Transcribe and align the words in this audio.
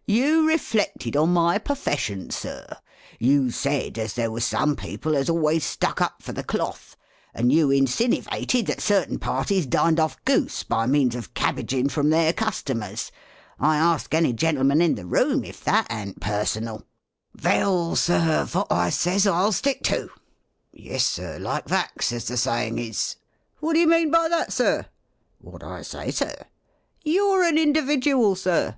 "You 0.06 0.46
reflected 0.46 1.16
on 1.16 1.30
my 1.32 1.56
perfession, 1.58 2.30
Sir; 2.30 2.76
you 3.18 3.50
said, 3.50 3.96
as 3.96 4.12
there 4.12 4.30
was 4.30 4.44
some 4.44 4.76
people 4.76 5.16
as 5.16 5.30
always 5.30 5.64
stuck 5.64 6.02
up 6.02 6.22
for 6.22 6.34
the 6.34 6.44
cloth; 6.44 6.98
and 7.32 7.50
you 7.50 7.68
insinnivated 7.70 8.66
that 8.66 8.82
certain 8.82 9.18
parties 9.18 9.64
dined 9.64 9.98
off 9.98 10.22
goose 10.26 10.64
by 10.64 10.84
means 10.84 11.14
of 11.14 11.32
cabhaging 11.32 11.88
from 11.90 12.10
their 12.10 12.34
customers. 12.34 13.10
1 13.56 13.74
ask 13.78 14.12
any 14.14 14.34
gentleman 14.34 14.82
in 14.82 14.96
the 14.96 15.06
room, 15.06 15.44
if 15.44 15.64
that 15.64 15.86
an't 15.88 16.20
personal. 16.20 16.82
I 16.82 17.38
MEETING 17.38 17.38
OF 17.38 17.42
SELECTMEN 17.42 17.42
ETYMOLOGY. 17.42 17.88
43 17.88 17.88
•'Veil, 17.88 17.96
Sir, 17.96 18.44
vot 18.58 18.70
1 18.70 18.90
says 18.90 19.26
I'll 19.26 19.52
stick 19.52 19.82
to." 19.84 20.10
"Yes, 20.72 21.06
Sir, 21.06 21.38
like 21.38 21.64
vax, 21.68 22.12
as 22.12 22.26
the 22.28 22.36
saying 22.36 22.78
is." 22.78 23.16
«Wot 23.62 23.74
d'ye 23.76 23.86
mean 23.86 24.10
by 24.10 24.28
that. 24.28 24.52
Sir?" 24.52 24.84
"Wot 25.40 25.62
I 25.62 25.80
say, 25.80 26.10
Sir!" 26.10 26.44
"You 27.02 27.30
're 27.32 27.44
a 27.44 27.48
individual. 27.54 28.36
Sir 28.36 28.76